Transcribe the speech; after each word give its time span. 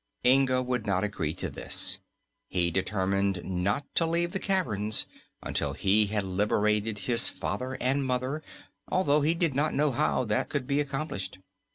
Inga 0.25 0.63
would 0.63 0.87
not 0.87 1.03
agree 1.03 1.35
to 1.35 1.47
this. 1.47 1.99
He 2.49 2.71
determined 2.71 3.43
not 3.45 3.85
to 3.93 4.07
leave 4.07 4.31
the 4.31 4.39
caverns 4.39 5.05
until 5.43 5.73
he 5.73 6.07
had 6.07 6.23
liberated 6.23 6.97
his 6.97 7.29
father 7.29 7.77
and 7.79 8.03
mother, 8.03 8.41
although 8.87 9.21
he 9.21 9.35
did 9.35 9.53
not 9.53 9.67
then 9.73 9.77
know 9.77 9.91
how 9.91 10.23
that 10.23 10.49
could 10.49 10.65
be 10.65 10.79
accomplished. 10.79 11.37